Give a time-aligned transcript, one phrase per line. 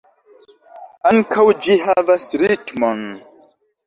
[1.09, 3.05] Ankaŭ ĝi havas ritmon.